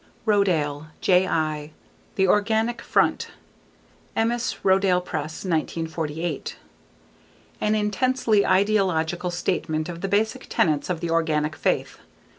[0.25, 1.73] Rodale, J.I.
[2.15, 3.27] The Organic Front.
[4.15, 6.55] Emmaus: Rodale Press, 1948.
[7.61, 11.99] An intensely ideological statement of the basic tenets of the Organic faith.